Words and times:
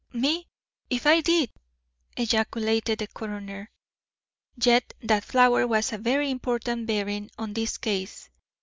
"me 0.25 0.47
if 0.89 1.05
I 1.05 1.21
did!" 1.21 1.51
ejaculated 2.17 2.97
the 2.97 3.05
coroner. 3.07 3.69
"Yet 4.55 4.95
that 5.01 5.23
flower 5.23 5.67
has 5.75 5.93
a 5.93 5.99
very 5.99 6.31
important 6.31 6.87
bearing 6.87 7.29
on 7.37 7.53
this 7.53 7.77
case. 7.77 8.27